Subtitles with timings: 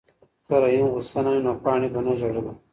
[0.45, 2.53] که رحیم غوسه نه وای نو پاڼه به نه ژړله.